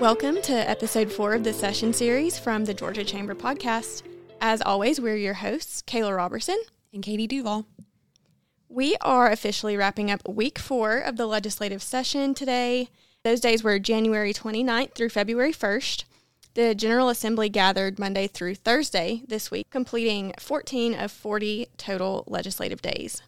Welcome 0.00 0.42
to 0.42 0.52
episode 0.52 1.12
four 1.12 1.34
of 1.34 1.44
the 1.44 1.52
session 1.52 1.92
series 1.92 2.36
from 2.36 2.64
the 2.64 2.74
Georgia 2.74 3.04
Chamber 3.04 3.32
podcast. 3.32 4.02
As 4.40 4.60
always, 4.60 5.00
we're 5.00 5.14
your 5.14 5.34
hosts, 5.34 5.82
Kayla 5.82 6.16
Roberson 6.16 6.58
and 6.92 7.00
Katie 7.00 7.28
Duvall. 7.28 7.64
We 8.68 8.96
are 9.00 9.30
officially 9.30 9.76
wrapping 9.76 10.10
up 10.10 10.28
week 10.28 10.58
four 10.58 10.98
of 10.98 11.16
the 11.16 11.26
legislative 11.26 11.80
session 11.80 12.34
today. 12.34 12.88
Those 13.22 13.40
days 13.40 13.62
were 13.62 13.78
January 13.78 14.32
29th 14.34 14.94
through 14.94 15.10
February 15.10 15.52
1st. 15.52 16.04
The 16.54 16.74
General 16.74 17.08
Assembly 17.08 17.48
gathered 17.48 18.00
Monday 18.00 18.26
through 18.26 18.56
Thursday 18.56 19.22
this 19.28 19.52
week, 19.52 19.70
completing 19.70 20.34
14 20.40 20.94
of 20.94 21.12
40 21.12 21.68
total 21.76 22.24
legislative 22.26 22.82
days. 22.82 23.22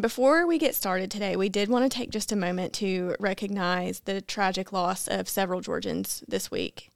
Before 0.00 0.46
we 0.46 0.56
get 0.56 0.74
started 0.74 1.10
today, 1.10 1.36
we 1.36 1.50
did 1.50 1.68
want 1.68 1.84
to 1.84 1.94
take 1.94 2.10
just 2.10 2.32
a 2.32 2.36
moment 2.36 2.72
to 2.74 3.14
recognize 3.20 4.00
the 4.00 4.22
tragic 4.22 4.72
loss 4.72 5.06
of 5.06 5.28
several 5.28 5.60
Georgians 5.60 6.24
this 6.26 6.50
week. 6.50 6.90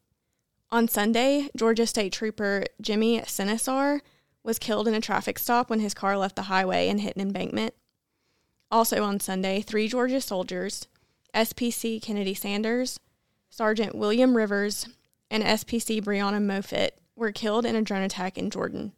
On 0.71 0.89
Sunday, 0.89 1.51
Georgia 1.55 1.87
State 1.87 2.15
Trooper 2.15 2.65
Jimmy 2.81 3.21
Cenescar 3.21 4.01
was 4.43 4.59
killed 4.59 4.89
in 4.89 4.95
a 4.95 5.01
traffic 5.03 5.39
stop 5.39 5.69
when 5.69 5.81
his 5.81 5.93
car 5.93 6.17
left 6.17 6.37
the 6.37 6.43
highway 6.43 6.89
and 6.89 7.03
hit 7.03 7.17
an 7.17 7.21
embankment. 7.21 7.75
Also 8.71 9.05
on 9.05 9.21
Sunday, 9.21 9.61
three 9.61 9.89
Georgia 9.89 10.21
soldiers, 10.21 10.89
SPC 11.35 12.01
Kennedy 12.01 12.33
Sanders, 12.33 12.99
Sergeant 13.51 13.95
William 13.95 14.35
Rivers, 14.35 14.89
and 15.31 15.45
SPC 15.45 16.03
Breonna 16.03 16.43
Moffett, 16.43 16.93
were 17.15 17.31
killed 17.31 17.67
in 17.67 17.77
a 17.77 17.83
drone 17.83 18.03
attack 18.03 18.39
in 18.39 18.49
Jordan. 18.49 18.93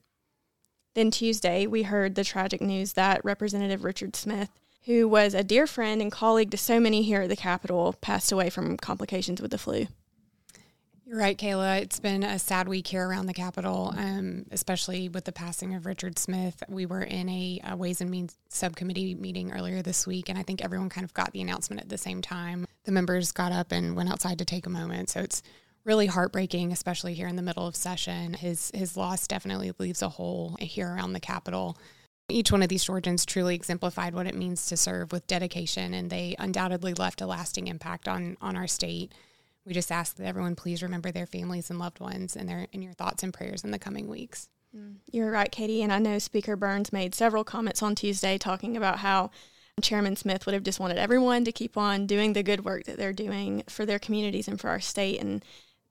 Then 0.99 1.13
Tuesday, 1.13 1.69
we 1.69 1.85
heard 1.85 2.17
the 2.17 2.25
tragic 2.25 2.61
news 2.61 2.95
that 2.95 3.25
Representative 3.25 3.85
Richard 3.85 4.17
Smith, 4.17 4.51
who 4.87 5.07
was 5.07 5.33
a 5.33 5.45
dear 5.45 5.69
friend 5.69 6.03
and 6.03 6.11
colleague 6.11 6.51
to 6.51 6.57
so 6.57 6.81
many 6.81 7.05
here 7.05 7.23
at 7.23 7.29
the 7.29 7.37
Capitol, 7.37 7.95
passed 8.01 8.33
away 8.33 8.51
from 8.51 8.77
complications 8.77 9.41
with 9.41 9.53
the 9.53 9.59
flu. 9.59 9.87
You're 11.07 11.21
right, 11.21 11.39
Kayla. 11.39 11.83
It's 11.83 12.01
been 12.01 12.25
a 12.25 12.37
sad 12.41 12.67
week 12.67 12.89
here 12.89 13.09
around 13.09 13.27
the 13.27 13.33
Capitol, 13.33 13.95
um, 13.97 14.47
especially 14.51 15.09
with 15.09 15.25
the 15.25 15.31
passing 15.31 15.73
of 15.77 15.87
Richard 15.87 16.19
Smith. 16.19 16.65
We 16.69 16.85
were 16.85 17.05
in 17.05 17.29
a, 17.29 17.61
a, 17.63 17.77
Ways 17.77 18.01
and 18.01 18.11
Means 18.11 18.37
subcommittee 18.49 19.15
meeting 19.15 19.53
earlier 19.53 19.83
this 19.83 20.05
week, 20.05 20.29
and 20.29 20.37
I 20.37 20.43
think 20.43 20.65
everyone 20.65 20.89
kind 20.89 21.05
of 21.05 21.15
got 21.15 21.33
the 21.33 21.41
announcement 21.41 21.81
at 21.81 21.91
the 21.91 21.97
same 21.97 22.23
time. 22.23 22.67
The 22.87 22.93
members 22.93 23.31
got 23.31 23.53
up 23.53 23.71
and 23.71 23.95
went 23.95 24.11
outside 24.11 24.39
to 24.39 24.45
take 24.45 24.67
a 24.67 24.71
moment. 24.71 25.11
So 25.11 25.21
it's 25.21 25.45
really 25.89 26.07
heartbreaking, 26.07 26.71
especially 26.71 27.15
here 27.15 27.27
in 27.27 27.37
the 27.37 27.43
middle 27.43 27.67
of 27.67 27.75
session. 27.75 28.35
His 28.35 28.71
his 28.75 28.97
loss 28.97 29.27
definitely 29.27 29.73
leaves 29.79 30.03
a 30.03 30.11
hole 30.11 30.55
here 30.61 30.95
around 30.95 31.15
the 31.15 31.21
Capitol. 31.21 31.79
Each 32.29 32.53
one 32.53 32.63
of 32.63 32.69
these 32.69 32.85
Georgians 32.85 33.25
truly 33.25 33.55
exemplified 33.55 34.15
what 34.15 34.27
it 34.27 34.35
means 34.35 34.67
to 34.67 34.77
serve 34.77 35.13
with 35.13 35.27
dedication, 35.27 35.95
and 35.95 36.11
they 36.11 36.37
undoubtedly 36.39 36.93
left 36.93 37.23
a 37.23 37.27
lasting 37.27 37.67
impact 37.69 38.07
on 38.07 38.37
on 38.43 38.55
our 38.55 38.67
state. 38.67 39.13
We 39.65 39.73
just 39.73 39.91
ask 39.91 40.17
that 40.17 40.27
everyone 40.27 40.57
please 40.57 40.83
remember 40.83 41.11
their 41.11 41.27
families 41.27 41.71
and 41.71 41.79
loved 41.79 42.01
ones 42.01 42.37
and 42.37 42.47
their 42.47 42.67
in 42.71 42.83
your 42.83 42.93
thoughts 42.93 43.23
and 43.23 43.33
prayers 43.33 43.65
in 43.65 43.71
the 43.71 43.79
coming 43.79 44.09
weeks. 44.09 44.51
Mm, 44.77 44.97
you're 45.11 45.31
right, 45.31 45.51
Katie, 45.51 45.83
and 45.83 45.91
I 45.91 45.99
know 45.99 46.19
Speaker 46.19 46.55
Burns 46.55 46.93
made 46.93 47.15
several 47.15 47.45
comments 47.45 47.83
on 47.83 47.95
Tuesday 47.95 48.37
talking 48.37 48.77
about 48.77 48.99
how 48.99 49.31
Chairman 49.81 50.17
Smith 50.17 50.45
would 50.45 50.55
have 50.55 50.65
just 50.65 50.81
wanted 50.81 50.99
everyone 50.99 51.47
to 51.47 51.53
keep 51.53 51.79
on 51.79 52.07
doing 52.07 52.35
the 52.35 52.43
good 52.43 52.65
work 52.65 52.85
that 52.85 52.99
they're 52.99 53.15
doing 53.15 53.63
for 53.71 53.87
their 53.87 53.99
communities 53.99 54.49
and 54.49 54.61
for 54.61 54.69
our 54.69 54.81
state 54.81 55.21
and 55.21 55.43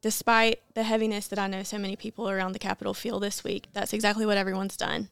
despite 0.02 0.62
the 0.74 0.84
heaviness 0.84 1.28
that 1.28 1.40
I 1.40 1.48
know 1.48 1.64
so 1.64 1.78
many 1.78 1.96
people 1.96 2.30
around 2.30 2.54
the 2.54 2.60
Capitol 2.60 2.94
feel 2.94 3.20
this 3.20 3.44
week, 3.44 3.68
that's 3.74 3.94
exactly 3.94 4.26
what 4.26 4.38
everyone's 4.38 4.78
done. 4.78 5.10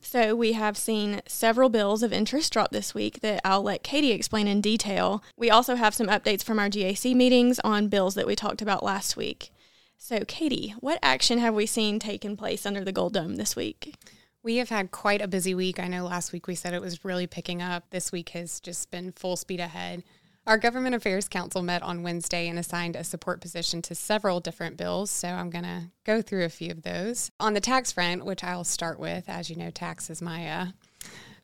So, 0.00 0.36
we 0.36 0.52
have 0.52 0.76
seen 0.76 1.20
several 1.26 1.68
bills 1.68 2.02
of 2.02 2.12
interest 2.12 2.52
drop 2.52 2.70
this 2.70 2.94
week 2.94 3.20
that 3.20 3.40
I'll 3.44 3.62
let 3.62 3.82
Katie 3.82 4.12
explain 4.12 4.46
in 4.46 4.60
detail. 4.60 5.22
We 5.36 5.50
also 5.50 5.74
have 5.74 5.94
some 5.94 6.06
updates 6.06 6.44
from 6.44 6.58
our 6.58 6.68
GAC 6.68 7.14
meetings 7.14 7.58
on 7.64 7.88
bills 7.88 8.14
that 8.14 8.26
we 8.26 8.36
talked 8.36 8.62
about 8.62 8.84
last 8.84 9.16
week. 9.16 9.50
So, 9.98 10.20
Katie, 10.20 10.74
what 10.80 10.98
action 11.02 11.38
have 11.38 11.54
we 11.54 11.66
seen 11.66 11.98
taken 11.98 12.36
place 12.36 12.66
under 12.66 12.84
the 12.84 12.92
Gold 12.92 13.14
Dome 13.14 13.36
this 13.36 13.56
week? 13.56 13.96
We 14.42 14.56
have 14.56 14.68
had 14.68 14.92
quite 14.92 15.22
a 15.22 15.26
busy 15.26 15.54
week. 15.54 15.80
I 15.80 15.88
know 15.88 16.04
last 16.04 16.32
week 16.32 16.46
we 16.46 16.54
said 16.54 16.72
it 16.72 16.80
was 16.80 17.04
really 17.04 17.26
picking 17.26 17.60
up. 17.60 17.90
This 17.90 18.12
week 18.12 18.28
has 18.28 18.60
just 18.60 18.90
been 18.92 19.10
full 19.10 19.36
speed 19.36 19.58
ahead. 19.58 20.04
Our 20.46 20.58
Government 20.58 20.94
Affairs 20.94 21.28
Council 21.28 21.60
met 21.60 21.82
on 21.82 22.04
Wednesday 22.04 22.46
and 22.46 22.56
assigned 22.56 22.94
a 22.94 23.02
support 23.02 23.40
position 23.40 23.82
to 23.82 23.96
several 23.96 24.38
different 24.38 24.76
bills, 24.76 25.10
so 25.10 25.26
I'm 25.26 25.50
going 25.50 25.64
to 25.64 25.90
go 26.04 26.22
through 26.22 26.44
a 26.44 26.48
few 26.48 26.70
of 26.70 26.82
those. 26.82 27.32
On 27.40 27.52
the 27.52 27.60
tax 27.60 27.90
front, 27.90 28.24
which 28.24 28.44
I'll 28.44 28.62
start 28.62 29.00
with, 29.00 29.28
as 29.28 29.50
you 29.50 29.56
know, 29.56 29.70
tax 29.70 30.08
is 30.08 30.22
my 30.22 30.48
uh, 30.48 30.66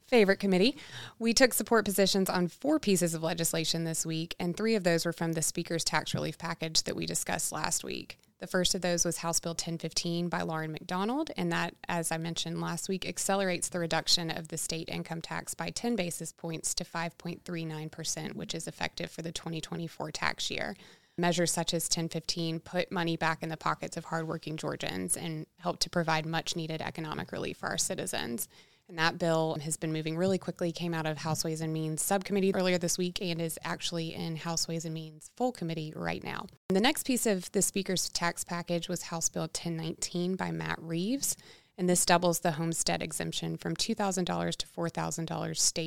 favorite 0.06 0.38
committee, 0.38 0.76
we 1.18 1.34
took 1.34 1.52
support 1.52 1.84
positions 1.84 2.30
on 2.30 2.46
four 2.46 2.78
pieces 2.78 3.12
of 3.12 3.24
legislation 3.24 3.82
this 3.82 4.06
week, 4.06 4.36
and 4.38 4.56
three 4.56 4.76
of 4.76 4.84
those 4.84 5.04
were 5.04 5.12
from 5.12 5.32
the 5.32 5.42
Speaker's 5.42 5.82
tax 5.82 6.14
relief 6.14 6.38
package 6.38 6.84
that 6.84 6.94
we 6.94 7.04
discussed 7.04 7.50
last 7.50 7.82
week. 7.82 8.18
The 8.42 8.48
first 8.48 8.74
of 8.74 8.80
those 8.80 9.04
was 9.04 9.18
House 9.18 9.38
Bill 9.38 9.52
1015 9.52 10.28
by 10.28 10.42
Lauren 10.42 10.72
McDonald, 10.72 11.30
and 11.36 11.52
that, 11.52 11.76
as 11.88 12.10
I 12.10 12.16
mentioned 12.16 12.60
last 12.60 12.88
week, 12.88 13.08
accelerates 13.08 13.68
the 13.68 13.78
reduction 13.78 14.32
of 14.32 14.48
the 14.48 14.58
state 14.58 14.88
income 14.88 15.22
tax 15.22 15.54
by 15.54 15.70
10 15.70 15.94
basis 15.94 16.32
points 16.32 16.74
to 16.74 16.84
5.39%, 16.84 18.34
which 18.34 18.52
is 18.52 18.66
effective 18.66 19.12
for 19.12 19.22
the 19.22 19.30
2024 19.30 20.10
tax 20.10 20.50
year. 20.50 20.76
Measures 21.16 21.52
such 21.52 21.72
as 21.72 21.84
1015 21.84 22.58
put 22.58 22.90
money 22.90 23.16
back 23.16 23.44
in 23.44 23.48
the 23.48 23.56
pockets 23.56 23.96
of 23.96 24.06
hardworking 24.06 24.56
Georgians 24.56 25.16
and 25.16 25.46
help 25.60 25.78
to 25.78 25.88
provide 25.88 26.26
much 26.26 26.56
needed 26.56 26.82
economic 26.82 27.30
relief 27.30 27.58
for 27.58 27.68
our 27.68 27.78
citizens. 27.78 28.48
And 28.92 28.98
that 28.98 29.18
bill 29.18 29.56
has 29.62 29.78
been 29.78 29.90
moving 29.90 30.18
really 30.18 30.36
quickly, 30.36 30.70
came 30.70 30.92
out 30.92 31.06
of 31.06 31.16
House 31.16 31.44
Ways 31.44 31.62
and 31.62 31.72
Means 31.72 32.02
subcommittee 32.02 32.54
earlier 32.54 32.76
this 32.76 32.98
week 32.98 33.22
and 33.22 33.40
is 33.40 33.58
actually 33.64 34.14
in 34.14 34.36
House 34.36 34.68
Ways 34.68 34.84
and 34.84 34.92
Means 34.92 35.30
full 35.34 35.50
committee 35.50 35.94
right 35.96 36.22
now. 36.22 36.44
And 36.68 36.76
the 36.76 36.82
next 36.82 37.06
piece 37.06 37.24
of 37.24 37.50
the 37.52 37.62
Speaker's 37.62 38.10
tax 38.10 38.44
package 38.44 38.90
was 38.90 39.04
House 39.04 39.30
Bill 39.30 39.44
1019 39.44 40.36
by 40.36 40.50
Matt 40.50 40.78
Reeves. 40.78 41.38
And 41.78 41.88
this 41.88 42.04
doubles 42.04 42.40
the 42.40 42.52
homestead 42.52 43.00
exemption 43.00 43.56
from 43.56 43.74
$2,000 43.74 44.56
to 44.56 44.66
$4,000 44.66 45.24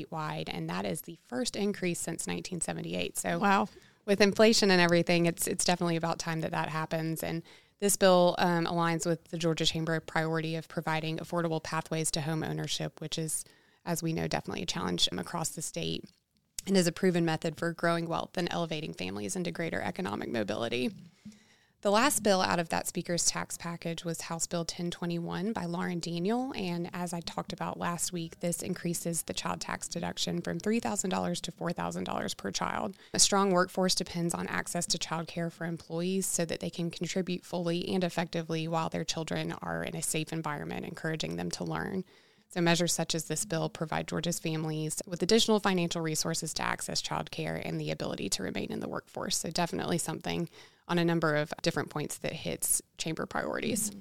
statewide. 0.09 0.49
And 0.51 0.67
that 0.67 0.83
is 0.83 1.01
the 1.01 1.19
first 1.27 1.55
increase 1.55 1.99
since 1.99 2.25
1978. 2.25 3.19
So, 3.19 3.37
wow. 3.37 3.67
With 4.07 4.19
inflation 4.19 4.71
and 4.71 4.81
everything, 4.81 5.27
it's 5.27 5.45
it's 5.45 5.65
definitely 5.65 5.95
about 5.95 6.17
time 6.17 6.41
that 6.41 6.51
that 6.51 6.69
happens. 6.69 7.21
And 7.21 7.43
this 7.81 7.97
bill 7.97 8.35
um, 8.37 8.65
aligns 8.65 9.05
with 9.05 9.23
the 9.25 9.37
Georgia 9.37 9.65
Chamber 9.65 9.99
priority 9.99 10.55
of 10.55 10.67
providing 10.67 11.17
affordable 11.17 11.61
pathways 11.61 12.09
to 12.11 12.21
home 12.21 12.43
ownership, 12.43 13.01
which 13.01 13.17
is, 13.17 13.43
as 13.85 14.01
we 14.01 14.13
know, 14.13 14.27
definitely 14.27 14.63
a 14.63 14.67
challenge 14.67 15.09
across 15.11 15.49
the 15.49 15.61
state 15.61 16.05
and 16.67 16.75
is 16.75 16.87
a 16.87 16.91
proven 16.91 17.25
method 17.25 17.57
for 17.57 17.73
growing 17.73 18.07
wealth 18.07 18.37
and 18.37 18.47
elevating 18.51 18.93
families 18.93 19.35
into 19.35 19.51
greater 19.51 19.81
economic 19.81 20.29
mobility. 20.29 20.91
The 21.85 21.91
last 21.91 22.23
bill 22.23 22.41
out 22.41 22.57
of 22.57 22.69
that 22.69 22.87
Speaker's 22.87 23.27
tax 23.27 23.59
package 23.59 24.03
was 24.03 24.21
House 24.21 24.47
Bill 24.47 24.61
1021 24.61 25.53
by 25.53 25.65
Lauren 25.65 25.99
Daniel. 25.99 26.51
And 26.55 26.89
as 26.91 27.13
I 27.13 27.19
talked 27.19 27.53
about 27.53 27.77
last 27.77 28.11
week, 28.11 28.39
this 28.39 28.63
increases 28.63 29.21
the 29.21 29.35
child 29.35 29.61
tax 29.61 29.87
deduction 29.87 30.41
from 30.41 30.59
$3,000 30.59 31.41
to 31.41 31.51
$4,000 31.51 32.37
per 32.37 32.49
child. 32.49 32.95
A 33.13 33.19
strong 33.19 33.51
workforce 33.51 33.93
depends 33.93 34.33
on 34.33 34.47
access 34.47 34.87
to 34.87 34.97
child 34.97 35.27
care 35.27 35.51
for 35.51 35.65
employees 35.65 36.25
so 36.25 36.43
that 36.43 36.59
they 36.59 36.71
can 36.71 36.89
contribute 36.89 37.45
fully 37.45 37.87
and 37.89 38.03
effectively 38.03 38.67
while 38.67 38.89
their 38.89 39.03
children 39.03 39.53
are 39.61 39.83
in 39.83 39.95
a 39.95 40.01
safe 40.01 40.33
environment, 40.33 40.87
encouraging 40.87 41.35
them 41.35 41.51
to 41.51 41.63
learn. 41.63 42.03
So, 42.49 42.61
measures 42.61 42.93
such 42.93 43.13
as 43.13 43.25
this 43.25 43.45
bill 43.45 43.69
provide 43.69 44.07
Georgia's 44.07 44.39
families 44.39 45.03
with 45.05 45.21
additional 45.21 45.59
financial 45.59 46.01
resources 46.01 46.53
to 46.55 46.63
access 46.63 47.01
childcare 47.01 47.61
and 47.63 47.79
the 47.79 47.91
ability 47.91 48.29
to 48.29 48.43
remain 48.43 48.71
in 48.71 48.79
the 48.79 48.89
workforce. 48.89 49.37
So, 49.37 49.51
definitely 49.51 49.99
something 49.99 50.49
on 50.87 50.99
a 50.99 51.05
number 51.05 51.35
of 51.35 51.53
different 51.61 51.89
points 51.89 52.17
that 52.19 52.33
hits 52.33 52.81
chamber 52.97 53.25
priorities. 53.25 53.89
Mm-hmm. 53.89 53.99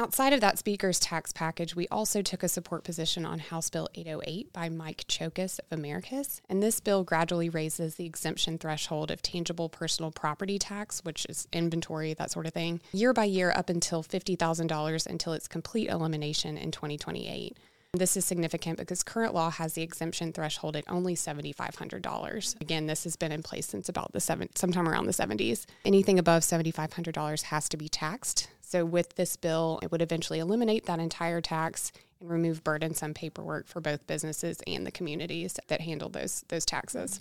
Outside 0.00 0.32
of 0.32 0.40
that 0.42 0.60
speaker's 0.60 1.00
tax 1.00 1.32
package, 1.32 1.74
we 1.74 1.88
also 1.88 2.22
took 2.22 2.44
a 2.44 2.48
support 2.48 2.84
position 2.84 3.26
on 3.26 3.40
House 3.40 3.68
Bill 3.68 3.88
808 3.96 4.52
by 4.52 4.68
Mike 4.68 5.04
Cheokas 5.08 5.58
of 5.58 5.76
Americus. 5.76 6.40
And 6.48 6.62
this 6.62 6.78
bill 6.78 7.02
gradually 7.02 7.48
raises 7.48 7.96
the 7.96 8.06
exemption 8.06 8.58
threshold 8.58 9.10
of 9.10 9.22
tangible 9.22 9.68
personal 9.68 10.12
property 10.12 10.56
tax, 10.56 11.00
which 11.00 11.26
is 11.28 11.48
inventory, 11.52 12.14
that 12.14 12.30
sort 12.30 12.46
of 12.46 12.52
thing, 12.52 12.80
year 12.92 13.12
by 13.12 13.24
year 13.24 13.50
up 13.50 13.68
until 13.68 14.04
$50,000 14.04 15.06
until 15.08 15.32
its 15.32 15.48
complete 15.48 15.88
elimination 15.88 16.56
in 16.56 16.70
2028. 16.70 17.56
This 17.94 18.18
is 18.18 18.26
significant 18.26 18.78
because 18.78 19.02
current 19.02 19.32
law 19.32 19.50
has 19.50 19.72
the 19.72 19.80
exemption 19.80 20.34
threshold 20.34 20.76
at 20.76 20.84
only 20.88 21.14
$7,500. 21.14 22.60
Again, 22.60 22.86
this 22.86 23.04
has 23.04 23.16
been 23.16 23.32
in 23.32 23.42
place 23.42 23.66
since 23.66 23.88
about 23.88 24.12
the 24.12 24.20
seven, 24.20 24.50
sometime 24.54 24.86
around 24.86 25.06
the 25.06 25.12
70s. 25.12 25.64
Anything 25.86 26.18
above 26.18 26.42
$7,500 26.42 27.42
has 27.44 27.66
to 27.70 27.78
be 27.78 27.88
taxed. 27.88 28.48
So, 28.60 28.84
with 28.84 29.14
this 29.14 29.36
bill, 29.36 29.80
it 29.82 29.90
would 29.90 30.02
eventually 30.02 30.38
eliminate 30.38 30.84
that 30.84 31.00
entire 31.00 31.40
tax 31.40 31.90
and 32.20 32.28
remove 32.28 32.62
burdensome 32.62 33.14
paperwork 33.14 33.66
for 33.66 33.80
both 33.80 34.06
businesses 34.06 34.60
and 34.66 34.86
the 34.86 34.90
communities 34.90 35.58
that 35.68 35.80
handle 35.80 36.10
those 36.10 36.44
those 36.48 36.66
taxes. 36.66 37.20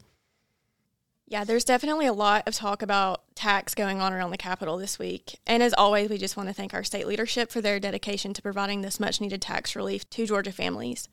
Yeah, 1.29 1.43
there's 1.43 1.65
definitely 1.65 2.05
a 2.05 2.13
lot 2.13 2.47
of 2.47 2.55
talk 2.55 2.81
about 2.81 3.21
tax 3.35 3.75
going 3.75 3.99
on 3.99 4.13
around 4.13 4.31
the 4.31 4.37
Capitol 4.37 4.77
this 4.77 4.97
week. 4.97 5.39
And 5.45 5.61
as 5.61 5.73
always, 5.73 6.09
we 6.09 6.17
just 6.17 6.37
want 6.37 6.47
to 6.47 6.55
thank 6.55 6.73
our 6.73 6.85
state 6.85 7.05
leadership 7.05 7.51
for 7.51 7.59
their 7.59 7.81
dedication 7.81 8.33
to 8.33 8.41
providing 8.41 8.81
this 8.81 8.97
much 8.97 9.19
needed 9.19 9.41
tax 9.41 9.75
relief 9.75 10.09
to 10.11 10.25
Georgia 10.25 10.53
families. 10.53 11.09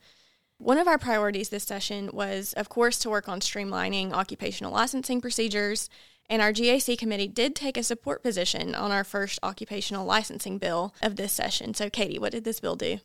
One 0.58 0.78
of 0.78 0.86
our 0.86 0.98
priorities 0.98 1.48
this 1.48 1.64
session 1.64 2.10
was, 2.12 2.52
of 2.52 2.68
course, 2.68 3.00
to 3.00 3.10
work 3.10 3.28
on 3.28 3.40
streamlining 3.40 4.12
occupational 4.12 4.72
licensing 4.72 5.20
procedures 5.20 5.90
And 6.28 6.40
our 6.40 6.52
GAC 6.52 6.96
committee 6.98 7.28
did 7.28 7.54
take 7.54 7.76
a 7.76 7.82
support 7.82 8.22
position 8.22 8.74
on 8.74 8.90
our 8.90 9.04
first 9.04 9.38
occupational 9.42 10.06
licensing 10.06 10.58
bill 10.58 10.94
of 11.02 11.16
this 11.16 11.32
session. 11.32 11.74
So, 11.74 11.90
Katie, 11.90 12.18
what 12.18 12.32
did 12.32 12.44
this 12.44 12.60
bill 12.60 12.76
do? 12.76 12.98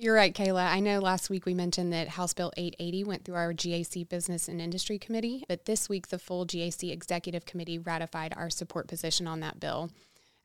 You're 0.00 0.14
right, 0.14 0.32
Kayla. 0.32 0.64
I 0.64 0.78
know 0.78 1.00
last 1.00 1.28
week 1.28 1.44
we 1.44 1.54
mentioned 1.54 1.92
that 1.92 2.06
House 2.06 2.32
Bill 2.32 2.52
880 2.56 3.02
went 3.02 3.24
through 3.24 3.34
our 3.34 3.52
GAC 3.52 4.08
Business 4.08 4.46
and 4.46 4.60
Industry 4.60 4.96
Committee, 4.96 5.44
but 5.48 5.64
this 5.64 5.88
week 5.88 6.06
the 6.06 6.20
full 6.20 6.46
GAC 6.46 6.92
Executive 6.92 7.44
Committee 7.44 7.80
ratified 7.80 8.32
our 8.36 8.48
support 8.48 8.86
position 8.86 9.26
on 9.26 9.40
that 9.40 9.58
bill. 9.58 9.90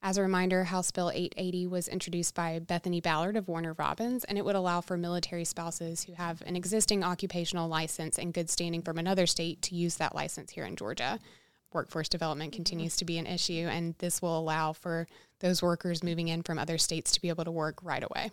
As 0.01 0.17
a 0.17 0.23
reminder, 0.23 0.63
House 0.63 0.89
Bill 0.89 1.11
880 1.11 1.67
was 1.67 1.87
introduced 1.87 2.33
by 2.33 2.57
Bethany 2.57 2.99
Ballard 2.99 3.37
of 3.37 3.47
Warner 3.47 3.73
Robins, 3.73 4.23
and 4.23 4.39
it 4.39 4.43
would 4.43 4.55
allow 4.55 4.81
for 4.81 4.97
military 4.97 5.45
spouses 5.45 6.03
who 6.05 6.13
have 6.13 6.41
an 6.47 6.55
existing 6.55 7.03
occupational 7.03 7.69
license 7.69 8.17
and 8.17 8.33
good 8.33 8.49
standing 8.49 8.81
from 8.81 8.97
another 8.97 9.27
state 9.27 9.61
to 9.61 9.75
use 9.75 9.97
that 9.97 10.15
license 10.15 10.49
here 10.49 10.65
in 10.65 10.75
Georgia. 10.75 11.19
Workforce 11.71 12.09
development 12.09 12.53
mm-hmm. 12.53 12.57
continues 12.57 12.95
to 12.95 13.05
be 13.05 13.19
an 13.19 13.27
issue, 13.27 13.67
and 13.69 13.93
this 13.99 14.19
will 14.19 14.35
allow 14.35 14.73
for 14.73 15.05
those 15.41 15.61
workers 15.61 16.03
moving 16.03 16.29
in 16.29 16.41
from 16.41 16.57
other 16.57 16.79
states 16.79 17.11
to 17.11 17.21
be 17.21 17.29
able 17.29 17.45
to 17.45 17.51
work 17.51 17.77
right 17.83 18.03
away. 18.03 18.31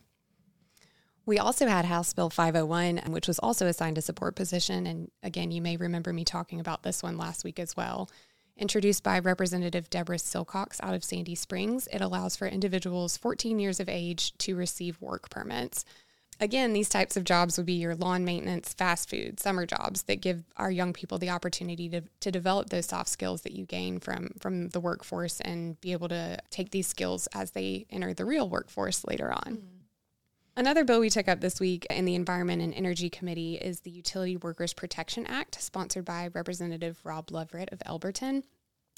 We 1.26 1.38
also 1.38 1.66
had 1.66 1.84
House 1.84 2.12
Bill 2.12 2.30
501, 2.30 2.98
which 3.08 3.28
was 3.28 3.38
also 3.38 3.66
assigned 3.66 3.98
a 3.98 4.02
support 4.02 4.34
position. 4.34 4.86
And 4.86 5.10
again, 5.22 5.50
you 5.50 5.62
may 5.62 5.76
remember 5.76 6.12
me 6.12 6.24
talking 6.24 6.60
about 6.60 6.82
this 6.82 7.02
one 7.02 7.16
last 7.16 7.44
week 7.44 7.58
as 7.58 7.76
well. 7.76 8.10
Introduced 8.56 9.02
by 9.02 9.18
Representative 9.18 9.88
Deborah 9.88 10.16
Silcox 10.16 10.78
out 10.82 10.94
of 10.94 11.04
Sandy 11.04 11.34
Springs, 11.34 11.88
it 11.92 12.00
allows 12.00 12.36
for 12.36 12.46
individuals 12.46 13.16
14 13.16 13.58
years 13.58 13.80
of 13.80 13.88
age 13.88 14.36
to 14.38 14.54
receive 14.54 15.00
work 15.00 15.30
permits. 15.30 15.84
Again, 16.40 16.72
these 16.72 16.88
types 16.88 17.16
of 17.16 17.24
jobs 17.24 17.58
would 17.58 17.66
be 17.66 17.74
your 17.74 17.94
lawn 17.94 18.24
maintenance, 18.24 18.72
fast 18.72 19.10
food, 19.10 19.38
summer 19.38 19.66
jobs 19.66 20.04
that 20.04 20.22
give 20.22 20.42
our 20.56 20.70
young 20.70 20.94
people 20.94 21.18
the 21.18 21.30
opportunity 21.30 21.88
to, 21.90 22.02
to 22.20 22.30
develop 22.30 22.70
those 22.70 22.86
soft 22.86 23.10
skills 23.10 23.42
that 23.42 23.52
you 23.52 23.66
gain 23.66 24.00
from, 24.00 24.30
from 24.40 24.70
the 24.70 24.80
workforce 24.80 25.40
and 25.40 25.78
be 25.82 25.92
able 25.92 26.08
to 26.08 26.38
take 26.50 26.70
these 26.70 26.86
skills 26.86 27.28
as 27.34 27.50
they 27.50 27.86
enter 27.90 28.14
the 28.14 28.24
real 28.24 28.48
workforce 28.48 29.04
later 29.04 29.30
on. 29.30 29.56
Mm-hmm. 29.56 29.79
Another 30.60 30.84
bill 30.84 31.00
we 31.00 31.08
took 31.08 31.26
up 31.26 31.40
this 31.40 31.58
week 31.58 31.86
in 31.88 32.04
the 32.04 32.14
Environment 32.14 32.60
and 32.60 32.74
Energy 32.74 33.08
Committee 33.08 33.54
is 33.54 33.80
the 33.80 33.90
Utility 33.90 34.36
Workers 34.36 34.74
Protection 34.74 35.24
Act, 35.26 35.56
sponsored 35.58 36.04
by 36.04 36.28
Representative 36.34 37.00
Rob 37.02 37.30
Leverett 37.30 37.70
of 37.72 37.78
Elberton. 37.86 38.42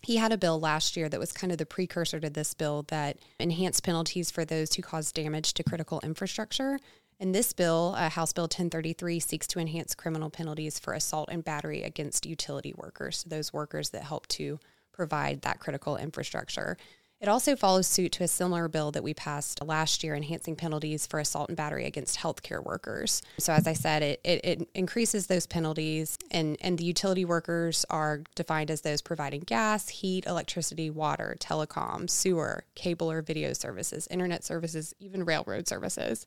He 0.02 0.16
had 0.16 0.32
a 0.32 0.36
bill 0.36 0.58
last 0.58 0.96
year 0.96 1.08
that 1.08 1.20
was 1.20 1.30
kind 1.30 1.52
of 1.52 1.58
the 1.58 1.64
precursor 1.64 2.18
to 2.18 2.28
this 2.28 2.52
bill 2.52 2.84
that 2.88 3.18
enhanced 3.38 3.84
penalties 3.84 4.28
for 4.28 4.44
those 4.44 4.74
who 4.74 4.82
cause 4.82 5.12
damage 5.12 5.54
to 5.54 5.62
critical 5.62 6.00
infrastructure. 6.02 6.80
And 7.20 7.32
this 7.32 7.52
bill, 7.52 7.94
uh, 7.96 8.10
House 8.10 8.32
Bill 8.32 8.46
1033, 8.46 9.20
seeks 9.20 9.46
to 9.46 9.60
enhance 9.60 9.94
criminal 9.94 10.30
penalties 10.30 10.80
for 10.80 10.94
assault 10.94 11.28
and 11.30 11.44
battery 11.44 11.84
against 11.84 12.26
utility 12.26 12.74
workers, 12.76 13.18
so 13.18 13.28
those 13.28 13.52
workers 13.52 13.90
that 13.90 14.02
help 14.02 14.26
to 14.30 14.58
provide 14.92 15.42
that 15.42 15.60
critical 15.60 15.96
infrastructure. 15.96 16.76
It 17.22 17.28
also 17.28 17.54
follows 17.54 17.86
suit 17.86 18.10
to 18.12 18.24
a 18.24 18.28
similar 18.28 18.66
bill 18.66 18.90
that 18.90 19.04
we 19.04 19.14
passed 19.14 19.62
last 19.62 20.02
year, 20.02 20.16
enhancing 20.16 20.56
penalties 20.56 21.06
for 21.06 21.20
assault 21.20 21.50
and 21.50 21.56
battery 21.56 21.84
against 21.86 22.18
healthcare 22.18 22.60
workers. 22.62 23.22
So, 23.38 23.52
as 23.52 23.68
I 23.68 23.74
said, 23.74 24.02
it, 24.02 24.20
it, 24.24 24.40
it, 24.44 24.68
increases 24.74 25.28
those 25.28 25.46
penalties, 25.46 26.18
and, 26.32 26.56
and 26.60 26.78
the 26.78 26.84
utility 26.84 27.24
workers 27.24 27.86
are 27.88 28.22
defined 28.34 28.72
as 28.72 28.80
those 28.80 29.02
providing 29.02 29.42
gas, 29.42 29.88
heat, 29.88 30.26
electricity, 30.26 30.90
water, 30.90 31.36
telecom, 31.38 32.10
sewer, 32.10 32.64
cable 32.74 33.08
or 33.08 33.22
video 33.22 33.52
services, 33.52 34.08
internet 34.10 34.42
services, 34.42 34.92
even 34.98 35.24
railroad 35.24 35.68
services 35.68 36.26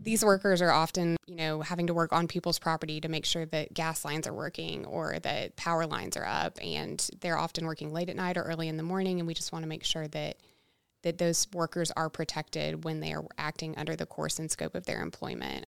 these 0.00 0.24
workers 0.24 0.62
are 0.62 0.70
often, 0.70 1.16
you 1.26 1.36
know, 1.36 1.60
having 1.60 1.86
to 1.86 1.94
work 1.94 2.12
on 2.12 2.26
people's 2.26 2.58
property 2.58 3.00
to 3.00 3.08
make 3.08 3.24
sure 3.24 3.46
that 3.46 3.74
gas 3.74 4.04
lines 4.04 4.26
are 4.26 4.32
working 4.32 4.84
or 4.86 5.18
that 5.20 5.56
power 5.56 5.86
lines 5.86 6.16
are 6.16 6.26
up 6.26 6.58
and 6.62 7.08
they're 7.20 7.38
often 7.38 7.66
working 7.66 7.92
late 7.92 8.08
at 8.08 8.16
night 8.16 8.36
or 8.36 8.42
early 8.42 8.68
in 8.68 8.76
the 8.76 8.82
morning 8.82 9.20
and 9.20 9.26
we 9.26 9.34
just 9.34 9.52
want 9.52 9.62
to 9.62 9.68
make 9.68 9.84
sure 9.84 10.08
that 10.08 10.38
that 11.02 11.18
those 11.18 11.48
workers 11.52 11.90
are 11.96 12.08
protected 12.08 12.84
when 12.84 13.00
they 13.00 13.12
are 13.12 13.24
acting 13.36 13.76
under 13.76 13.96
the 13.96 14.06
course 14.06 14.38
and 14.38 14.50
scope 14.50 14.76
of 14.76 14.86
their 14.86 15.02
employment. 15.02 15.66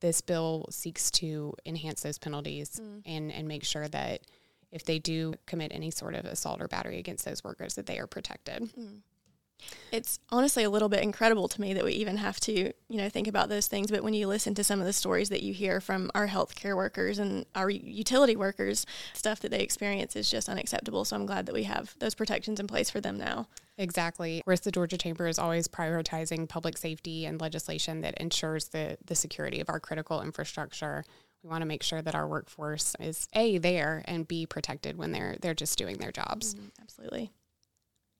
This 0.00 0.20
bill 0.20 0.66
seeks 0.70 1.10
to 1.12 1.54
enhance 1.64 2.02
those 2.02 2.18
penalties 2.18 2.80
mm. 2.82 3.02
and 3.06 3.32
and 3.32 3.48
make 3.48 3.64
sure 3.64 3.88
that 3.88 4.22
if 4.72 4.84
they 4.84 4.98
do 4.98 5.34
commit 5.46 5.72
any 5.72 5.90
sort 5.90 6.14
of 6.14 6.24
assault 6.24 6.60
or 6.60 6.68
battery 6.68 6.98
against 6.98 7.24
those 7.24 7.42
workers 7.42 7.74
that 7.76 7.86
they 7.86 7.98
are 7.98 8.06
protected. 8.06 8.64
Mm. 8.78 9.00
It's 9.92 10.18
honestly 10.30 10.64
a 10.64 10.70
little 10.70 10.88
bit 10.88 11.02
incredible 11.02 11.48
to 11.48 11.60
me 11.60 11.72
that 11.74 11.84
we 11.84 11.92
even 11.92 12.18
have 12.18 12.38
to, 12.40 12.52
you 12.52 12.96
know, 12.96 13.08
think 13.08 13.28
about 13.28 13.48
those 13.48 13.66
things. 13.66 13.90
But 13.90 14.02
when 14.02 14.14
you 14.14 14.26
listen 14.26 14.54
to 14.54 14.64
some 14.64 14.80
of 14.80 14.86
the 14.86 14.92
stories 14.92 15.28
that 15.30 15.42
you 15.42 15.54
hear 15.54 15.80
from 15.80 16.10
our 16.14 16.28
healthcare 16.28 16.76
workers 16.76 17.18
and 17.18 17.46
our 17.54 17.70
utility 17.70 18.36
workers, 18.36 18.84
stuff 19.14 19.40
that 19.40 19.50
they 19.50 19.60
experience 19.60 20.16
is 20.16 20.30
just 20.30 20.48
unacceptable. 20.48 21.04
So 21.04 21.16
I'm 21.16 21.26
glad 21.26 21.46
that 21.46 21.54
we 21.54 21.64
have 21.64 21.94
those 21.98 22.14
protections 22.14 22.60
in 22.60 22.66
place 22.66 22.90
for 22.90 23.00
them 23.00 23.16
now. 23.16 23.48
Exactly. 23.78 24.42
Whereas 24.44 24.60
the 24.60 24.72
Georgia 24.72 24.98
Chamber 24.98 25.28
is 25.28 25.38
always 25.38 25.68
prioritizing 25.68 26.48
public 26.48 26.78
safety 26.78 27.24
and 27.26 27.40
legislation 27.40 28.00
that 28.00 28.14
ensures 28.18 28.68
the, 28.68 28.98
the 29.04 29.14
security 29.14 29.60
of 29.60 29.68
our 29.68 29.80
critical 29.80 30.20
infrastructure. 30.22 31.04
We 31.42 31.50
want 31.50 31.62
to 31.62 31.66
make 31.66 31.82
sure 31.82 32.02
that 32.02 32.14
our 32.14 32.26
workforce 32.26 32.96
is 32.98 33.28
A, 33.34 33.58
there 33.58 34.02
and 34.06 34.26
B, 34.26 34.46
protected 34.46 34.96
when 34.96 35.12
they're 35.12 35.36
they're 35.40 35.54
just 35.54 35.78
doing 35.78 35.98
their 35.98 36.10
jobs. 36.10 36.54
Mm, 36.54 36.70
absolutely. 36.80 37.30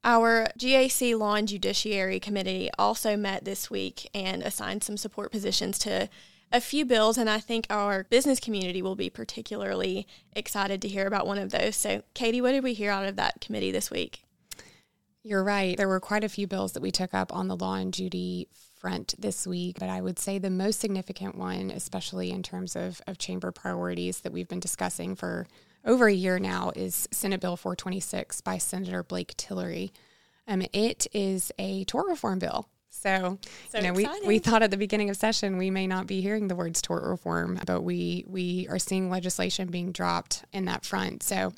Our 0.06 0.46
GAC 0.56 1.18
Law 1.18 1.34
and 1.34 1.48
Judiciary 1.48 2.20
Committee 2.20 2.70
also 2.78 3.16
met 3.16 3.44
this 3.44 3.68
week 3.68 4.08
and 4.14 4.40
assigned 4.40 4.84
some 4.84 4.96
support 4.96 5.32
positions 5.32 5.80
to 5.80 6.08
a 6.52 6.60
few 6.60 6.84
bills, 6.84 7.18
and 7.18 7.28
I 7.28 7.40
think 7.40 7.66
our 7.70 8.04
business 8.04 8.38
community 8.38 8.80
will 8.82 8.94
be 8.94 9.10
particularly 9.10 10.06
excited 10.32 10.80
to 10.82 10.88
hear 10.88 11.08
about 11.08 11.26
one 11.26 11.38
of 11.38 11.50
those. 11.50 11.74
So, 11.74 12.04
Katie, 12.14 12.40
what 12.40 12.52
did 12.52 12.62
we 12.62 12.72
hear 12.72 12.92
out 12.92 13.04
of 13.04 13.16
that 13.16 13.40
committee 13.40 13.72
this 13.72 13.90
week? 13.90 14.22
You're 15.24 15.42
right. 15.42 15.76
There 15.76 15.88
were 15.88 15.98
quite 15.98 16.22
a 16.22 16.28
few 16.28 16.46
bills 16.46 16.74
that 16.74 16.82
we 16.84 16.92
took 16.92 17.12
up 17.12 17.34
on 17.34 17.48
the 17.48 17.56
law 17.56 17.74
and 17.74 17.92
Judy 17.92 18.46
front 18.78 19.16
this 19.18 19.44
week, 19.44 19.78
but 19.80 19.88
I 19.88 20.00
would 20.00 20.20
say 20.20 20.38
the 20.38 20.50
most 20.50 20.78
significant 20.78 21.36
one, 21.36 21.72
especially 21.72 22.30
in 22.30 22.44
terms 22.44 22.76
of, 22.76 23.00
of 23.08 23.18
chamber 23.18 23.50
priorities 23.50 24.20
that 24.20 24.32
we've 24.32 24.46
been 24.46 24.60
discussing 24.60 25.16
for 25.16 25.48
over 25.86 26.08
a 26.08 26.12
year 26.12 26.38
now 26.38 26.72
is 26.74 27.08
Senate 27.12 27.40
Bill 27.40 27.56
426 27.56 28.40
by 28.42 28.58
Senator 28.58 29.02
Blake 29.02 29.34
Tillery. 29.36 29.92
Um, 30.48 30.62
it 30.72 31.06
is 31.12 31.52
a 31.58 31.84
tort 31.84 32.08
reform 32.08 32.38
bill. 32.38 32.68
So, 32.90 33.38
so 33.68 33.78
you 33.78 33.84
know, 33.84 33.92
we, 33.92 34.08
we 34.26 34.38
thought 34.38 34.62
at 34.62 34.70
the 34.70 34.76
beginning 34.76 35.10
of 35.10 35.16
session 35.16 35.58
we 35.58 35.70
may 35.70 35.86
not 35.86 36.06
be 36.06 36.20
hearing 36.20 36.48
the 36.48 36.56
words 36.56 36.82
tort 36.82 37.04
reform, 37.04 37.60
but 37.66 37.82
we 37.82 38.24
we 38.26 38.66
are 38.68 38.78
seeing 38.78 39.10
legislation 39.10 39.68
being 39.68 39.92
dropped 39.92 40.44
in 40.52 40.64
that 40.64 40.84
front. 40.84 41.22
So, 41.22 41.52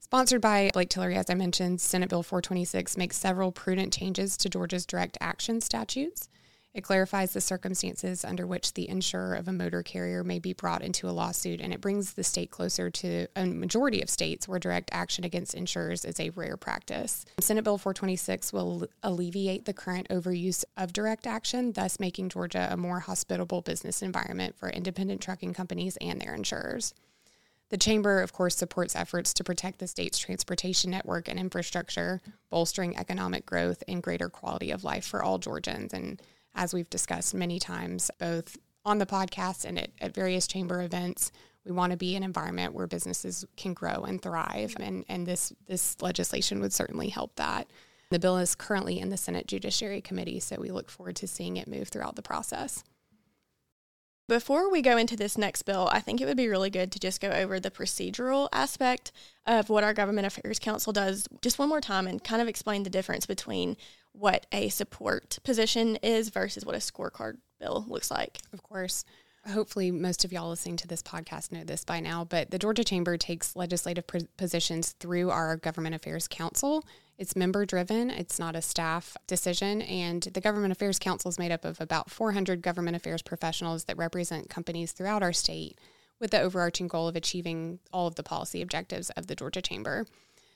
sponsored 0.00 0.42
by 0.42 0.70
Blake 0.74 0.90
Tillery, 0.90 1.16
as 1.16 1.30
I 1.30 1.34
mentioned, 1.34 1.80
Senate 1.80 2.10
Bill 2.10 2.22
426 2.22 2.96
makes 2.96 3.16
several 3.16 3.52
prudent 3.52 3.92
changes 3.92 4.36
to 4.38 4.48
Georgia's 4.48 4.86
direct 4.86 5.16
action 5.20 5.60
statutes. 5.60 6.28
It 6.76 6.84
clarifies 6.84 7.32
the 7.32 7.40
circumstances 7.40 8.22
under 8.22 8.46
which 8.46 8.74
the 8.74 8.86
insurer 8.86 9.34
of 9.34 9.48
a 9.48 9.52
motor 9.52 9.82
carrier 9.82 10.22
may 10.22 10.38
be 10.38 10.52
brought 10.52 10.82
into 10.82 11.08
a 11.08 11.10
lawsuit, 11.10 11.62
and 11.62 11.72
it 11.72 11.80
brings 11.80 12.12
the 12.12 12.22
state 12.22 12.50
closer 12.50 12.90
to 12.90 13.26
a 13.34 13.46
majority 13.46 14.02
of 14.02 14.10
states 14.10 14.46
where 14.46 14.58
direct 14.58 14.90
action 14.92 15.24
against 15.24 15.54
insurers 15.54 16.04
is 16.04 16.20
a 16.20 16.28
rare 16.30 16.58
practice. 16.58 17.24
Senate 17.40 17.64
Bill 17.64 17.78
426 17.78 18.52
will 18.52 18.86
alleviate 19.02 19.64
the 19.64 19.72
current 19.72 20.06
overuse 20.10 20.66
of 20.76 20.92
direct 20.92 21.26
action, 21.26 21.72
thus 21.72 21.98
making 21.98 22.28
Georgia 22.28 22.68
a 22.70 22.76
more 22.76 23.00
hospitable 23.00 23.62
business 23.62 24.02
environment 24.02 24.54
for 24.54 24.68
independent 24.68 25.22
trucking 25.22 25.54
companies 25.54 25.96
and 26.02 26.20
their 26.20 26.34
insurers. 26.34 26.92
The 27.70 27.78
Chamber, 27.78 28.20
of 28.20 28.34
course, 28.34 28.54
supports 28.54 28.94
efforts 28.94 29.32
to 29.32 29.44
protect 29.44 29.78
the 29.78 29.86
state's 29.86 30.18
transportation 30.18 30.90
network 30.90 31.26
and 31.26 31.38
infrastructure, 31.38 32.20
bolstering 32.50 32.98
economic 32.98 33.46
growth 33.46 33.82
and 33.88 34.02
greater 34.02 34.28
quality 34.28 34.70
of 34.70 34.84
life 34.84 35.06
for 35.06 35.22
all 35.22 35.38
Georgians. 35.38 35.94
And 35.94 36.20
as 36.56 36.74
we've 36.74 36.90
discussed 36.90 37.34
many 37.34 37.60
times, 37.60 38.10
both 38.18 38.56
on 38.84 38.98
the 38.98 39.06
podcast 39.06 39.64
and 39.64 39.78
at, 39.78 39.90
at 40.00 40.14
various 40.14 40.46
chamber 40.46 40.82
events, 40.82 41.30
we 41.64 41.72
want 41.72 41.90
to 41.90 41.96
be 41.96 42.16
an 42.16 42.22
environment 42.22 42.74
where 42.74 42.86
businesses 42.86 43.44
can 43.56 43.74
grow 43.74 44.04
and 44.04 44.22
thrive. 44.22 44.74
And, 44.80 45.04
and 45.08 45.26
this, 45.26 45.52
this 45.66 46.00
legislation 46.00 46.60
would 46.60 46.72
certainly 46.72 47.08
help 47.08 47.36
that. 47.36 47.68
The 48.10 48.20
bill 48.20 48.38
is 48.38 48.54
currently 48.54 49.00
in 49.00 49.10
the 49.10 49.16
Senate 49.16 49.48
Judiciary 49.48 50.00
Committee, 50.00 50.38
so 50.38 50.56
we 50.60 50.70
look 50.70 50.90
forward 50.90 51.16
to 51.16 51.26
seeing 51.26 51.56
it 51.56 51.66
move 51.66 51.88
throughout 51.88 52.14
the 52.14 52.22
process. 52.22 52.84
Before 54.28 54.68
we 54.68 54.82
go 54.82 54.96
into 54.96 55.14
this 55.14 55.38
next 55.38 55.62
bill, 55.62 55.88
I 55.92 56.00
think 56.00 56.20
it 56.20 56.26
would 56.26 56.36
be 56.36 56.48
really 56.48 56.70
good 56.70 56.90
to 56.92 56.98
just 56.98 57.20
go 57.20 57.30
over 57.30 57.60
the 57.60 57.70
procedural 57.70 58.48
aspect 58.52 59.12
of 59.46 59.68
what 59.68 59.84
our 59.84 59.94
Government 59.94 60.26
Affairs 60.26 60.58
Council 60.58 60.92
does 60.92 61.28
just 61.42 61.60
one 61.60 61.68
more 61.68 61.80
time 61.80 62.08
and 62.08 62.22
kind 62.22 62.42
of 62.42 62.48
explain 62.48 62.82
the 62.82 62.90
difference 62.90 63.24
between 63.24 63.76
what 64.10 64.46
a 64.50 64.68
support 64.68 65.38
position 65.44 65.94
is 65.96 66.30
versus 66.30 66.64
what 66.64 66.74
a 66.74 66.78
scorecard 66.78 67.36
bill 67.60 67.84
looks 67.86 68.10
like. 68.10 68.38
Of 68.52 68.64
course. 68.64 69.04
Hopefully, 69.52 69.92
most 69.92 70.24
of 70.24 70.32
y'all 70.32 70.48
listening 70.48 70.76
to 70.78 70.88
this 70.88 71.04
podcast 71.04 71.52
know 71.52 71.62
this 71.62 71.84
by 71.84 72.00
now, 72.00 72.24
but 72.24 72.50
the 72.50 72.58
Georgia 72.58 72.82
Chamber 72.82 73.16
takes 73.16 73.54
legislative 73.54 74.04
positions 74.36 74.96
through 74.98 75.30
our 75.30 75.56
Government 75.56 75.94
Affairs 75.94 76.26
Council. 76.26 76.84
It's 77.18 77.34
member 77.34 77.64
driven, 77.64 78.10
it's 78.10 78.38
not 78.38 78.54
a 78.54 78.60
staff 78.60 79.16
decision, 79.26 79.80
and 79.80 80.22
the 80.22 80.40
Government 80.40 80.72
Affairs 80.72 80.98
Council 80.98 81.30
is 81.30 81.38
made 81.38 81.50
up 81.50 81.64
of 81.64 81.80
about 81.80 82.10
400 82.10 82.60
government 82.60 82.94
affairs 82.94 83.22
professionals 83.22 83.84
that 83.84 83.96
represent 83.96 84.50
companies 84.50 84.92
throughout 84.92 85.22
our 85.22 85.32
state 85.32 85.78
with 86.20 86.30
the 86.30 86.40
overarching 86.40 86.88
goal 86.88 87.08
of 87.08 87.16
achieving 87.16 87.78
all 87.90 88.06
of 88.06 88.16
the 88.16 88.22
policy 88.22 88.60
objectives 88.60 89.08
of 89.10 89.28
the 89.28 89.34
Georgia 89.34 89.62
Chamber. 89.62 90.06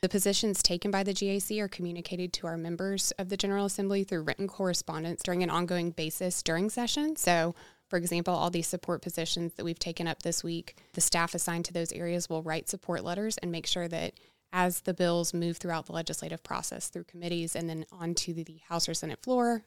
The 0.03 0.09
positions 0.09 0.63
taken 0.63 0.91
by 0.91 1.03
the 1.03 1.15
GAC 1.15 1.61
are 1.61 1.69
communicated 1.69 2.33
to 2.35 2.47
our 2.47 2.57
members 2.57 3.11
of 3.13 3.31
the 3.31 3.37
General 3.37 3.67
Assembly 3.67 4.05
through 4.05 4.23
written 4.23 4.47
correspondence 4.47 5.23
during 5.23 5.43
an 5.43 5.51
ongoing 5.51 5.91
basis 5.91 6.43
during 6.43 6.69
session. 6.69 7.17
So, 7.17 7.55
for 7.89 7.97
example, 7.97 8.35
all 8.35 8.51
these 8.51 8.69
support 8.69 9.03
positions 9.03 9.55
that 9.55 9.65
we've 9.65 9.79
taken 9.79 10.07
up 10.07 10.23
this 10.23 10.45
week, 10.45 10.77
the 10.93 11.01
staff 11.01 11.35
assigned 11.35 11.65
to 11.67 11.73
those 11.73 11.93
areas 11.93 12.29
will 12.29 12.43
write 12.43 12.69
support 12.69 13.03
letters 13.03 13.37
and 13.39 13.51
make 13.51 13.67
sure 13.67 13.89
that 13.89 14.15
as 14.53 14.81
the 14.81 14.95
bills 14.95 15.33
move 15.33 15.57
throughout 15.59 15.87
the 15.87 15.93
legislative 15.93 16.43
process 16.43 16.89
through 16.89 17.05
committees 17.05 17.55
and 17.55 17.69
then 17.69 17.87
onto 17.93 18.33
the 18.33 18.61
House 18.69 18.89
or 18.89 18.95
Senate 18.95 19.23
floor, 19.23 19.65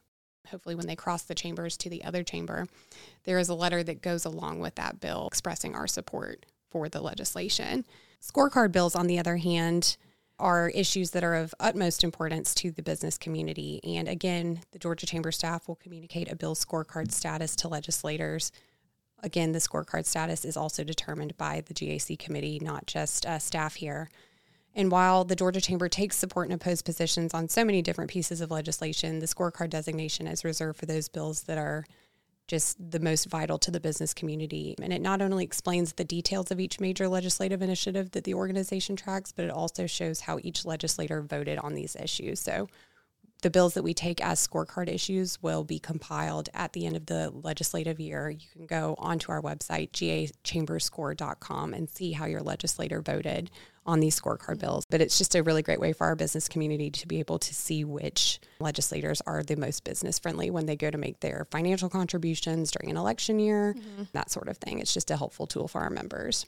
hopefully 0.48 0.75
when 0.75 0.88
they 0.88 0.96
cross 0.96 1.24
the 1.24 1.36
chambers 1.36 1.78
to 1.78 1.90
the 1.90 2.04
other 2.04 2.24
chamber, 2.24 2.68
there 3.24 3.40
is 3.40 3.50
a 3.50 3.56
letter 3.56 3.84
that 3.84 4.02
goes 4.02 4.25
along 4.25 4.60
with 4.60 4.75
that 4.75 5.00
bill 5.00 5.28
expressing 5.28 5.75
our 5.75 5.88
support 5.88 6.46
for 6.70 6.90
the 6.90 7.02
legislation. 7.02 7.86
Scorecard 8.22 8.72
bills, 8.72 8.96
on 8.96 9.08
the 9.08 9.20
other 9.20 9.38
hand, 9.38 9.98
are 10.40 10.70
issues 10.70 11.12
that 11.12 11.24
are 11.24 11.36
of 11.36 11.54
utmost 11.60 12.04
importance 12.04 12.54
to 12.56 12.72
the 12.72 12.82
business 12.82 13.18
community. 13.18 13.80
And 13.84 14.08
again, 14.08 14.62
the 14.72 14.80
Georgia 14.80 15.06
Chamber 15.06 15.32
staff 15.32 15.68
will 15.68 15.75
communicate 15.75 16.32
a 16.32 16.36
bill 16.36 16.56
scorecard 16.56 17.12
status 17.12 17.56
to 17.58 17.68
legislators. 17.68 18.52
Again, 19.22 19.52
the 19.52 19.60
scorecard 19.60 20.06
status 20.06 20.44
is 20.44 20.58
also 20.58 20.84
determined 20.84 21.38
by 21.38 21.62
the 21.66 21.74
GAC 21.74 22.18
committee, 22.20 22.60
not 22.62 22.88
just 22.88 23.25
uh, 23.25 23.40
staff 23.40 23.75
here. 23.75 24.10
And 24.75 24.92
while 24.92 25.24
the 25.24 25.36
Georgia 25.36 25.62
Chamber 25.62 25.88
takes 25.88 26.18
support 26.18 26.48
and 26.48 26.53
opposed 26.56 26.86
positions 26.86 27.34
on 27.34 27.48
so 27.48 27.63
many 27.63 27.82
different 27.82 28.10
pieces 28.10 28.42
of 28.42 28.50
legislation, 28.50 29.20
the 29.20 29.27
scorecard 29.27 29.70
designation 29.70 30.25
is 30.27 30.44
reserved 30.44 30.80
for 30.80 30.88
those 30.88 31.08
bills 31.08 31.44
that 31.44 31.58
are 31.58 31.86
just 32.48 32.77
the 32.92 33.00
most 33.00 33.25
vital 33.25 33.58
to 33.58 33.72
the 33.72 33.80
business 33.80 34.13
community. 34.13 34.75
And 34.82 34.92
it 34.92 35.01
not 35.01 35.22
only 35.22 35.44
explains 35.44 35.94
the 35.94 36.03
details 36.03 36.51
of 36.51 36.60
each 36.60 36.80
major 36.80 37.08
legislative 37.08 37.62
initiative 37.62 38.12
that 38.12 38.25
the 38.25 38.34
organization 38.34 38.96
tracks, 38.96 39.32
but 39.32 39.46
it 39.46 39.51
also 39.51 39.88
shows 39.88 40.22
how 40.22 40.39
each 40.44 40.65
legislator 40.65 41.22
voted 41.22 41.58
on 41.60 41.75
these 41.75 41.96
issues. 41.96 42.39
So 42.39 42.68
the 43.44 43.50
bills 43.50 43.75
that 43.75 43.84
we 43.84 43.94
take 43.94 44.24
as 44.24 44.46
scorecard 44.46 44.89
issues 44.89 45.42
will 45.42 45.63
be 45.63 45.80
compiled 45.80 46.50
at 46.53 46.74
the 46.74 46.86
end 46.86 46.96
of 46.96 47.06
the 47.06 47.30
legislative 47.30 48.00
year. 48.00 48.30
You 48.30 48.48
can 48.51 48.65
go 48.65 48.96
onto 48.98 49.32
our 49.32 49.42
website, 49.42 49.92
gachamberscore.com, 49.92 51.74
and 51.74 51.89
see 51.89 52.13
how 52.13 52.25
your 52.25 52.42
legislator 52.42 53.01
voted 53.01 53.51
on 53.86 54.00
these 54.00 54.20
scorecard 54.20 54.60
bills. 54.60 54.86
But 54.90 55.02
it's 55.02 55.18
just 55.18 55.36
a 55.36 55.44
really 55.44 55.62
great 55.62 55.80
way 55.80 55.94
for 55.94 56.06
our 56.06 56.16
business 56.16 56.48
community 56.48 56.90
to 56.92 57.08
be 57.08 57.20
able 57.20 57.40
to 57.40 57.54
see 57.54 57.84
which 57.84 58.40
legislators 58.60 59.22
are 59.25 59.44
the 59.44 59.56
most 59.56 59.84
business 59.84 60.20
friendly 60.20 60.50
when 60.50 60.66
they 60.66 60.75
go 60.75 60.90
to 60.90 60.98
make 60.98 61.20
their 61.20 61.48
financial 61.52 61.90
contributions 61.90 62.72
during 62.72 62.92
an 62.92 62.98
election 62.98 63.40
year, 63.40 63.75
mm-hmm. 63.78 64.04
that 64.13 64.32
sort 64.32 64.48
of 64.48 64.58
thing. 64.58 64.80
It's 64.80 64.94
just 64.94 65.12
a 65.12 65.18
helpful 65.18 65.48
tool 65.48 65.68
for 65.68 65.82
our 65.82 65.90
members. 65.90 66.46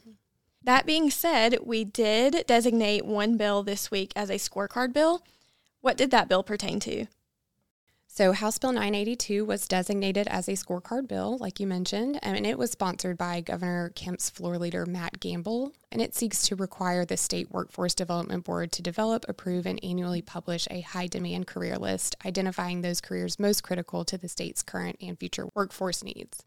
That 0.64 0.86
being 0.86 1.12
said, 1.12 1.60
we 1.64 1.84
did 1.84 2.44
designate 2.48 3.06
one 3.06 3.38
bill 3.38 3.62
this 3.62 3.92
week 3.92 4.12
as 4.16 4.30
a 4.30 4.36
scorecard 4.36 4.94
bill. 4.94 5.24
What 5.82 5.98
did 5.98 6.10
that 6.12 6.28
bill 6.28 6.42
pertain 6.42 6.80
to? 6.82 7.06
So, 8.18 8.32
House 8.32 8.58
Bill 8.58 8.72
982 8.72 9.44
was 9.44 9.68
designated 9.68 10.26
as 10.30 10.48
a 10.48 10.54
scorecard 10.54 11.10
bill, 11.10 11.38
like 11.42 11.60
you 11.60 11.68
mentioned, 11.68 12.18
and 12.24 12.48
it 12.48 12.58
was 12.58 12.72
sponsored 12.72 13.18
by 13.18 13.42
Governor 13.42 13.92
Kemp's 13.94 14.30
floor 14.30 14.58
leader, 14.58 14.86
Matt 14.86 15.20
Gambill. 15.20 15.74
And 15.92 16.02
it 16.02 16.16
seeks 16.16 16.48
to 16.48 16.56
require 16.56 17.04
the 17.04 17.18
State 17.18 17.52
Workforce 17.52 17.94
Development 17.94 18.46
Board 18.46 18.72
to 18.72 18.82
develop, 18.82 19.26
approve, 19.28 19.66
and 19.66 19.84
annually 19.84 20.22
publish 20.22 20.66
a 20.72 20.80
high 20.80 21.08
demand 21.08 21.48
career 21.48 21.78
list, 21.78 22.16
identifying 22.26 22.80
those 22.80 23.02
careers 23.02 23.38
most 23.38 23.64
critical 23.64 24.06
to 24.06 24.18
the 24.18 24.30
state's 24.30 24.64
current 24.64 24.96
and 25.02 25.20
future 25.20 25.50
workforce 25.54 26.02
needs. 26.02 26.46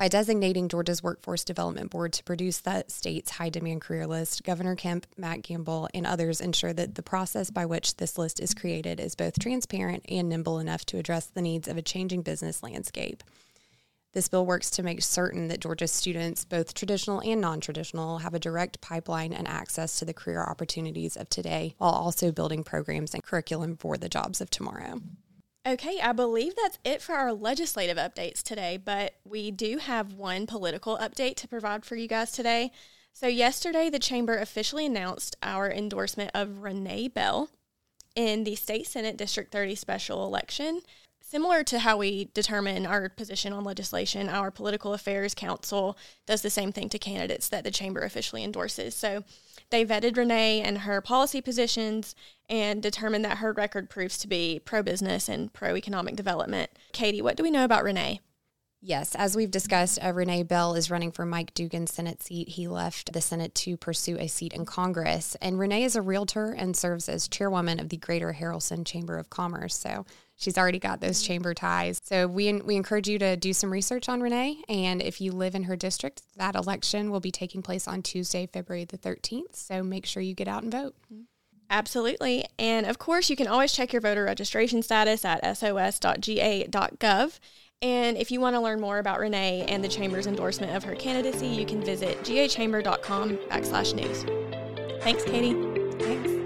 By 0.00 0.08
designating 0.08 0.70
Georgia's 0.70 1.02
Workforce 1.02 1.44
Development 1.44 1.90
Board 1.90 2.14
to 2.14 2.24
produce 2.24 2.56
the 2.56 2.86
state's 2.88 3.32
high 3.32 3.50
demand 3.50 3.82
career 3.82 4.06
list, 4.06 4.44
Governor 4.44 4.74
Kemp, 4.74 5.06
Matt 5.18 5.42
Gambill, 5.42 5.90
and 5.92 6.06
others 6.06 6.40
ensure 6.40 6.72
that 6.72 6.94
the 6.94 7.02
process 7.02 7.50
by 7.50 7.66
which 7.66 7.98
this 7.98 8.16
list 8.16 8.40
is 8.40 8.54
created 8.54 8.98
is 8.98 9.14
both 9.14 9.38
transparent 9.38 10.02
and 10.08 10.30
nimble 10.30 10.58
enough 10.58 10.86
to 10.86 10.96
address 10.96 11.26
the 11.26 11.42
needs 11.42 11.68
of 11.68 11.76
a 11.76 11.82
changing 11.82 12.22
business 12.22 12.62
landscape. 12.62 13.22
This 14.14 14.26
bill 14.26 14.46
works 14.46 14.70
to 14.70 14.82
make 14.82 15.02
certain 15.02 15.48
that 15.48 15.60
Georgia's 15.60 15.92
students, 15.92 16.46
both 16.46 16.72
traditional 16.72 17.20
and 17.20 17.38
non 17.38 17.60
traditional, 17.60 18.20
have 18.20 18.32
a 18.32 18.38
direct 18.38 18.80
pipeline 18.80 19.34
and 19.34 19.46
access 19.46 19.98
to 19.98 20.06
the 20.06 20.14
career 20.14 20.42
opportunities 20.42 21.14
of 21.14 21.28
today 21.28 21.74
while 21.76 21.92
also 21.92 22.32
building 22.32 22.64
programs 22.64 23.12
and 23.12 23.22
curriculum 23.22 23.76
for 23.76 23.98
the 23.98 24.08
jobs 24.08 24.40
of 24.40 24.48
tomorrow. 24.48 25.02
Okay, 25.66 26.00
I 26.02 26.12
believe 26.12 26.54
that's 26.56 26.78
it 26.84 27.02
for 27.02 27.14
our 27.14 27.34
legislative 27.34 27.98
updates 27.98 28.42
today, 28.42 28.78
but 28.82 29.16
we 29.24 29.50
do 29.50 29.76
have 29.76 30.14
one 30.14 30.46
political 30.46 30.96
update 30.96 31.36
to 31.36 31.48
provide 31.48 31.84
for 31.84 31.96
you 31.96 32.08
guys 32.08 32.32
today. 32.32 32.72
So, 33.12 33.26
yesterday, 33.26 33.90
the 33.90 33.98
Chamber 33.98 34.38
officially 34.38 34.86
announced 34.86 35.36
our 35.42 35.70
endorsement 35.70 36.30
of 36.32 36.62
Renee 36.62 37.08
Bell 37.08 37.50
in 38.16 38.44
the 38.44 38.54
State 38.54 38.86
Senate 38.86 39.18
District 39.18 39.52
30 39.52 39.74
special 39.74 40.24
election. 40.24 40.80
Similar 41.30 41.62
to 41.62 41.78
how 41.78 41.96
we 41.96 42.28
determine 42.34 42.86
our 42.86 43.08
position 43.08 43.52
on 43.52 43.62
legislation, 43.62 44.28
our 44.28 44.50
Political 44.50 44.94
Affairs 44.94 45.32
Council 45.32 45.96
does 46.26 46.42
the 46.42 46.50
same 46.50 46.72
thing 46.72 46.88
to 46.88 46.98
candidates 46.98 47.48
that 47.50 47.62
the 47.62 47.70
Chamber 47.70 48.00
officially 48.00 48.42
endorses. 48.42 48.96
So, 48.96 49.22
they 49.70 49.86
vetted 49.86 50.16
Renee 50.16 50.60
and 50.60 50.78
her 50.78 51.00
policy 51.00 51.40
positions 51.40 52.16
and 52.48 52.82
determined 52.82 53.24
that 53.24 53.38
her 53.38 53.52
record 53.52 53.88
proves 53.88 54.18
to 54.18 54.26
be 54.26 54.60
pro 54.64 54.82
business 54.82 55.28
and 55.28 55.52
pro 55.52 55.76
economic 55.76 56.16
development. 56.16 56.72
Katie, 56.92 57.22
what 57.22 57.36
do 57.36 57.44
we 57.44 57.52
know 57.52 57.64
about 57.64 57.84
Renee? 57.84 58.18
Yes, 58.82 59.14
as 59.14 59.36
we've 59.36 59.52
discussed, 59.52 60.00
uh, 60.02 60.12
Renee 60.12 60.42
Bell 60.42 60.74
is 60.74 60.90
running 60.90 61.12
for 61.12 61.24
Mike 61.24 61.54
Dugan's 61.54 61.92
Senate 61.92 62.22
seat. 62.22 62.48
He 62.48 62.66
left 62.66 63.12
the 63.12 63.20
Senate 63.20 63.54
to 63.56 63.76
pursue 63.76 64.16
a 64.18 64.26
seat 64.26 64.52
in 64.52 64.64
Congress. 64.64 65.36
And 65.40 65.60
Renee 65.60 65.84
is 65.84 65.94
a 65.94 66.02
realtor 66.02 66.50
and 66.50 66.74
serves 66.74 67.08
as 67.08 67.28
chairwoman 67.28 67.78
of 67.78 67.90
the 67.90 67.98
Greater 67.98 68.32
Haralson 68.40 68.84
Chamber 68.84 69.16
of 69.16 69.30
Commerce. 69.30 69.76
So 69.76 70.06
she's 70.40 70.58
already 70.58 70.80
got 70.80 71.00
those 71.00 71.22
mm-hmm. 71.22 71.28
chamber 71.28 71.54
ties. 71.54 72.00
So 72.02 72.26
we, 72.26 72.52
we 72.54 72.74
encourage 72.74 73.08
you 73.08 73.18
to 73.20 73.36
do 73.36 73.52
some 73.52 73.70
research 73.70 74.08
on 74.08 74.20
Renee. 74.20 74.62
And 74.68 75.00
if 75.00 75.20
you 75.20 75.30
live 75.30 75.54
in 75.54 75.64
her 75.64 75.76
district, 75.76 76.22
that 76.36 76.56
election 76.56 77.10
will 77.10 77.20
be 77.20 77.30
taking 77.30 77.62
place 77.62 77.86
on 77.86 78.02
Tuesday, 78.02 78.48
February 78.52 78.84
the 78.84 78.98
13th. 78.98 79.54
So 79.54 79.82
make 79.82 80.06
sure 80.06 80.22
you 80.22 80.34
get 80.34 80.48
out 80.48 80.64
and 80.64 80.72
vote. 80.72 80.94
Mm-hmm. 81.12 81.22
Absolutely. 81.72 82.44
And 82.58 82.84
of 82.86 82.98
course, 82.98 83.30
you 83.30 83.36
can 83.36 83.46
always 83.46 83.72
check 83.72 83.92
your 83.92 84.02
voter 84.02 84.24
registration 84.24 84.82
status 84.82 85.24
at 85.24 85.56
sos.ga.gov. 85.56 87.38
And 87.82 88.16
if 88.18 88.30
you 88.30 88.40
want 88.40 88.56
to 88.56 88.60
learn 88.60 88.80
more 88.80 88.98
about 88.98 89.20
Renee 89.20 89.64
and 89.68 89.82
the 89.82 89.88
Chamber's 89.88 90.26
endorsement 90.26 90.74
of 90.74 90.84
her 90.84 90.94
candidacy, 90.94 91.46
you 91.46 91.64
can 91.64 91.82
visit 91.82 92.20
gachamber.com 92.24 93.36
backslash 93.48 93.94
news. 93.94 94.24
Thanks, 95.02 95.24
Katie. 95.24 95.54
Thanks. 95.98 96.39